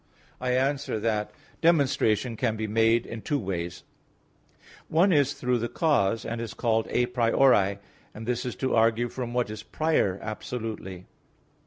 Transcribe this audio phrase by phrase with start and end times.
[0.39, 1.29] I answer that,
[1.61, 3.83] Demonstration can be made in two ways:
[4.87, 7.77] One is through the cause, and is called a priori,
[8.15, 11.05] and this is to argue from what is prior absolutely.